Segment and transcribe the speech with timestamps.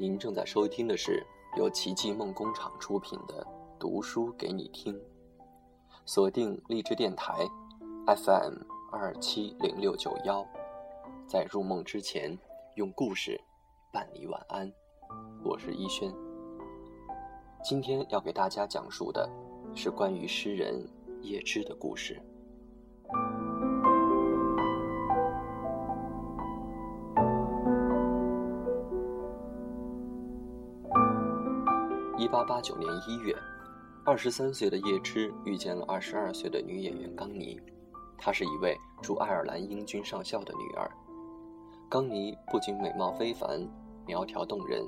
[0.00, 1.22] 您正在收听的是
[1.58, 3.44] 由奇迹梦工厂出品的
[3.78, 4.94] 《读书给你听》，
[6.06, 7.46] 锁定励志电台
[8.06, 8.54] FM
[8.90, 10.42] 二七零六九幺，
[11.26, 12.34] 在入梦之前
[12.76, 13.38] 用故事
[13.92, 14.72] 伴你晚安。
[15.44, 16.10] 我是一轩，
[17.62, 19.28] 今天要给大家讲述的
[19.74, 20.82] 是关于诗人
[21.20, 22.18] 叶芝的故事。
[32.30, 33.36] 八八九年一月，
[34.04, 37.60] 二十三岁的叶芝遇见了二十二岁的女演员冈尼。
[38.16, 40.88] 她是一位驻爱尔兰英军上校的女儿。
[41.88, 43.68] 冈尼不仅美貌非凡、
[44.06, 44.86] 苗条动人，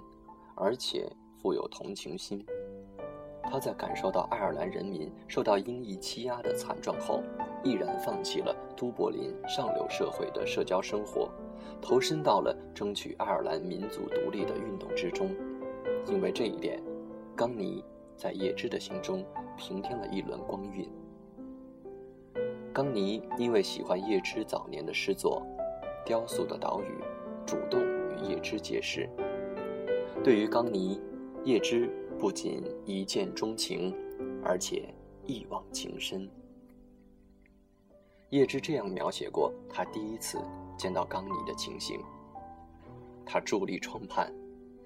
[0.55, 1.11] 而且
[1.43, 2.47] 富有同情心。
[3.43, 7.25] 她在感受到爱尔兰人民受到英裔欺压的惨状后，
[7.65, 11.29] 毅然放弃了都柏林上流社会的社交生活，
[11.81, 15.35] 投身到了争取爱尔兰民族独立的运动之中。
[16.07, 16.81] 因为这一点。
[17.35, 17.83] 冈尼
[18.17, 19.25] 在叶芝的心中
[19.57, 20.89] 平添了一轮光晕。
[22.73, 25.43] 冈尼因为喜欢叶芝早年的诗作
[26.07, 26.85] 《雕塑的岛屿》，
[27.47, 29.09] 主动与叶芝结识。
[30.23, 31.01] 对于冈尼，
[31.45, 33.95] 叶芝不仅一见钟情，
[34.45, 34.89] 而且
[35.25, 36.29] 一往情深。
[38.31, 40.39] 叶芝这样描写过他第一次
[40.79, 42.01] 见到冈尼的情形：
[43.27, 44.33] 他伫立窗畔。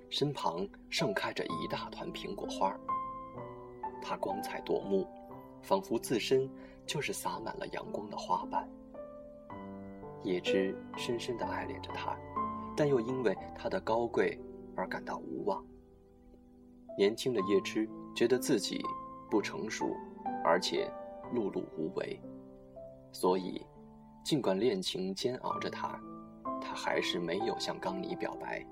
[0.08, 2.74] 身旁盛开着一大团苹果花
[4.00, 5.06] 它光彩夺目，
[5.62, 6.48] 仿佛自身
[6.86, 8.68] 就是洒满了阳光的花瓣。
[10.22, 12.16] 叶芝深深地爱恋着他，
[12.76, 14.38] 但又因为它的高贵
[14.76, 15.64] 而感到无望。
[16.96, 18.80] 年轻的叶芝觉得自己
[19.30, 19.94] 不成熟，
[20.44, 20.90] 而且
[21.34, 22.20] 碌碌无为，
[23.12, 23.64] 所以
[24.24, 26.00] 尽管恋情煎熬着他，
[26.60, 28.64] 他还是没有向冈尼表白。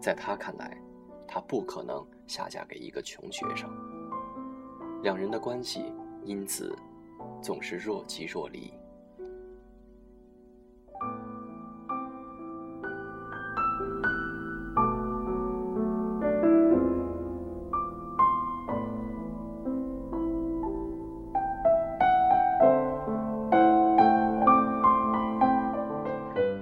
[0.00, 0.80] 在他看来，
[1.28, 3.70] 他不可能下嫁给一个穷学生。
[5.02, 5.92] 两人的关系
[6.24, 6.74] 因此
[7.42, 8.72] 总是若即若离。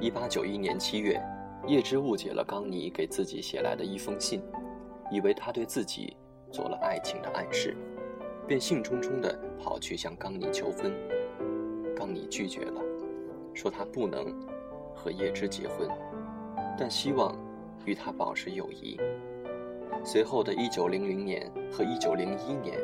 [0.01, 1.23] 一八九一年七月。
[1.69, 4.43] 叶芝误解了冈尼给自己写来的一封信，
[5.11, 6.17] 以为他对自己
[6.51, 7.77] 做了爱情的暗示，
[8.47, 10.91] 便兴冲冲地跑去向冈尼求婚。
[11.95, 12.81] 冈尼拒绝了，
[13.53, 14.35] 说他不能
[14.95, 15.87] 和叶芝结婚，
[16.79, 17.37] 但希望
[17.85, 18.99] 与他保持友谊。
[20.03, 22.79] 随后的一九零零年和一九零一年，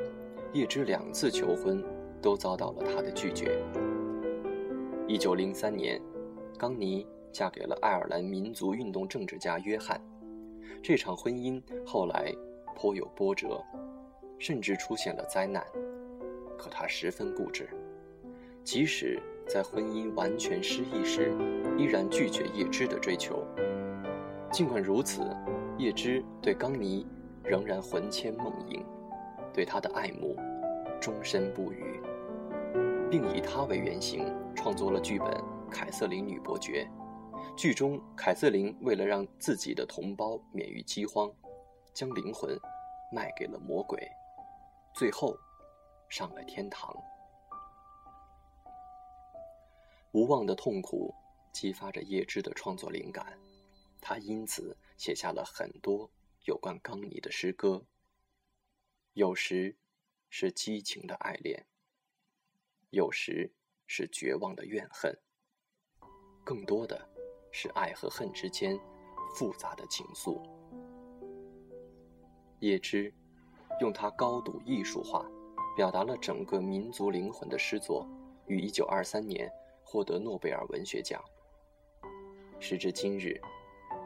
[0.52, 1.82] 叶芝两次求婚
[2.20, 3.58] 都遭到了他的拒绝。
[5.08, 5.98] 一九零三年，
[6.58, 7.06] 冈尼。
[7.34, 10.00] 嫁给了爱尔兰民族运动政治家约翰，
[10.80, 12.32] 这场婚姻后来
[12.76, 13.60] 颇有波折，
[14.38, 15.66] 甚至出现了灾难。
[16.56, 17.68] 可他十分固执，
[18.62, 21.32] 即使在婚姻完全失意时，
[21.76, 23.44] 依然拒绝叶芝的追求。
[24.52, 25.22] 尽管如此，
[25.76, 27.04] 叶芝对冈尼
[27.42, 28.80] 仍然魂牵梦萦，
[29.52, 30.36] 对他的爱慕
[31.00, 32.00] 终身不渝，
[33.10, 35.28] 并以他为原型创作了剧本
[35.68, 36.88] 《凯瑟琳女伯爵》。
[37.56, 41.32] 剧中，凯瑟琳为了让自己的同胞免于饥荒，
[41.94, 42.58] 将灵魂
[43.12, 44.10] 卖给了魔鬼，
[44.92, 45.38] 最后
[46.08, 46.94] 上了天堂。
[50.10, 51.14] 无望的痛苦
[51.52, 53.38] 激发着叶芝的创作灵感，
[54.00, 56.10] 他因此写下了很多
[56.46, 57.84] 有关冈尼的诗歌。
[59.12, 59.76] 有时
[60.28, 61.64] 是激情的爱恋，
[62.90, 63.52] 有时
[63.86, 65.16] 是绝望的怨恨，
[66.44, 67.13] 更多的。
[67.56, 68.76] 是爱和恨之间
[69.36, 70.42] 复杂的情愫。
[72.58, 73.14] 叶芝
[73.80, 75.24] 用他高度艺术化，
[75.76, 78.04] 表达了整个民族灵魂的诗作，
[78.48, 79.48] 于一九二三年
[79.84, 81.22] 获得诺贝尔文学奖。
[82.58, 83.40] 时至今日，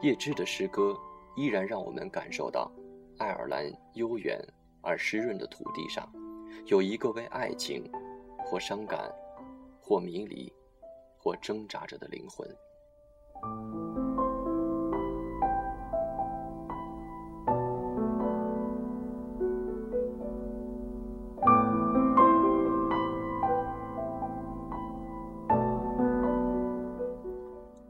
[0.03, 0.95] 叶芝的诗歌
[1.35, 2.71] 依然让我们感受到，
[3.17, 4.39] 爱尔兰悠远
[4.83, 6.07] 而湿润的土地上，
[6.67, 7.91] 有一个为爱情，
[8.45, 9.11] 或伤感，
[9.81, 10.53] 或迷离，
[11.17, 12.47] 或挣扎着的灵魂。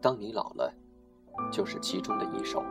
[0.02, 0.74] 当你老了，
[1.52, 2.64] 就是其中的一首。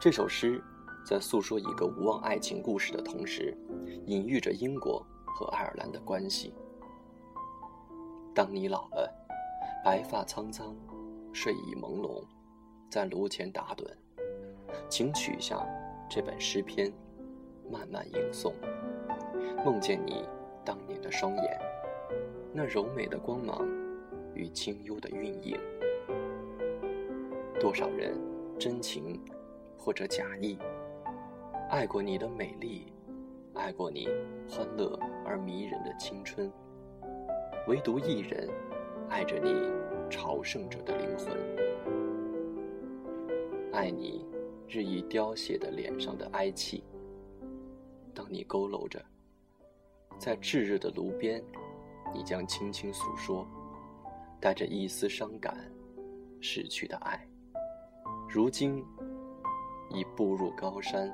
[0.00, 0.62] 这首诗
[1.04, 3.54] 在诉说一个无望爱情故事的同时，
[4.06, 6.54] 隐喻着英国和爱尔兰的关系。
[8.32, 9.12] 当你老了，
[9.84, 10.74] 白发苍苍。
[11.32, 12.24] 睡意朦胧，
[12.90, 13.84] 在炉前打盹，
[14.88, 15.66] 请取下
[16.08, 16.92] 这本诗篇，
[17.70, 18.52] 慢慢吟诵，
[19.64, 20.24] 梦见你
[20.64, 21.60] 当年的双眼，
[22.52, 23.66] 那柔美的光芒
[24.34, 25.58] 与清幽的韵影。
[27.60, 28.18] 多少人
[28.58, 29.20] 真情
[29.76, 30.58] 或者假意，
[31.68, 32.92] 爱过你的美丽，
[33.54, 34.08] 爱过你
[34.48, 36.50] 欢乐而迷人的青春，
[37.66, 38.48] 唯独一人
[39.08, 39.50] 爱着你
[40.08, 41.36] 朝圣者的灵魂，
[43.72, 44.26] 爱你。
[44.70, 46.84] 日益凋谢的脸上的哀戚。
[48.14, 49.02] 当你佝偻着，
[50.18, 51.42] 在炙热的炉边，
[52.12, 53.48] 你将轻轻诉说，
[54.38, 55.56] 带着一丝伤感，
[56.38, 57.26] 逝去的爱，
[58.28, 58.84] 如今
[59.88, 61.10] 已步入高山，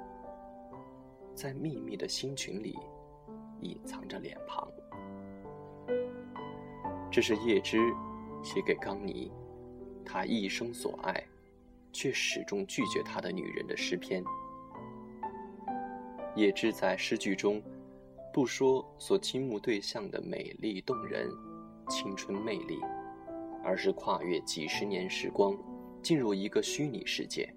[1.32, 2.76] 在密密的星群里
[3.60, 4.68] 隐藏着脸庞。
[7.08, 7.78] 这是叶芝
[8.44, 9.32] 写给刚尼，
[10.04, 11.20] 他一生所爱。
[11.96, 14.20] 却始终拒绝他的女人的诗篇。
[16.34, 17.62] 叶芝在诗句中，
[18.32, 21.30] 不说所倾慕对象的美丽动人、
[21.88, 22.80] 青春魅力，
[23.62, 25.56] 而是跨越几十年时光，
[26.02, 27.48] 进入一个虚拟世界，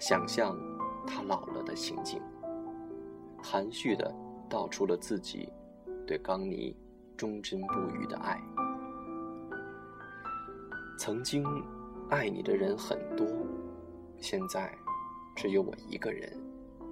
[0.00, 0.58] 想象
[1.06, 2.20] 他老了的情景，
[3.40, 4.12] 含蓄地
[4.50, 5.48] 道出了自己
[6.04, 6.76] 对冈尼
[7.16, 8.36] 忠贞不渝的爱。
[10.98, 11.44] 曾经。
[12.10, 13.26] 爱你的人很多，
[14.18, 14.70] 现在
[15.34, 16.30] 只有我一个人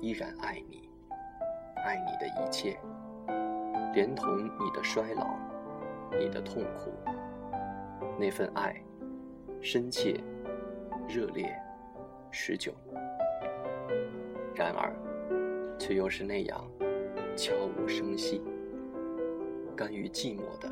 [0.01, 0.89] 依然爱你，
[1.85, 2.81] 爱你的一切，
[3.95, 5.37] 连同你的衰老，
[6.19, 6.91] 你的痛苦。
[8.19, 8.83] 那份爱，
[9.61, 10.19] 深切、
[11.07, 11.55] 热烈、
[12.33, 12.73] 持久。
[14.55, 14.97] 然而，
[15.79, 16.65] 却又是那样
[17.37, 18.43] 悄无声息，
[19.77, 20.69] 甘于寂寞的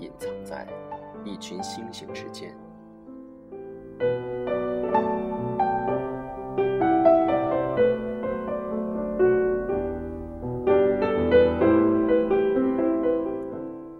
[0.00, 0.66] 隐藏在
[1.26, 2.56] 一群星星之间。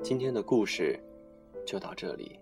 [0.03, 0.99] 今天的故事
[1.67, 2.39] 就到这里。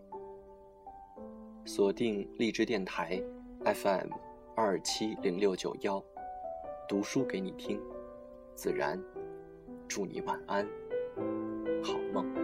[1.64, 3.20] 锁定荔枝电台
[3.64, 4.10] FM
[4.54, 6.00] 二七零六九幺，
[6.86, 7.80] 读书给你听，
[8.54, 9.02] 自然
[9.88, 10.68] 祝你晚安，
[11.82, 12.43] 好梦。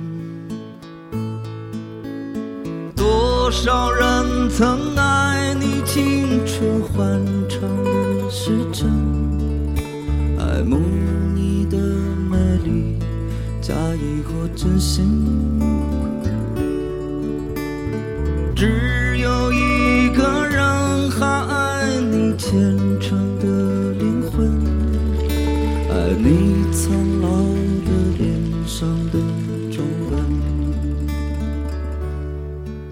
[3.41, 8.87] 多少人曾爱你青春欢畅的时辰，
[10.37, 10.77] 爱慕
[11.33, 11.75] 你的
[12.29, 12.99] 美丽。
[13.59, 15.25] 假意或真心，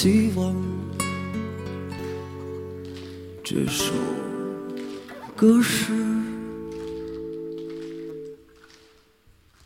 [0.00, 0.54] 希望
[3.42, 3.92] 这首
[5.34, 5.92] 歌是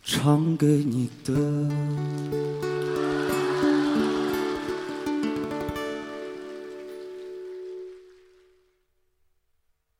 [0.02, 2.71] 唱给你的。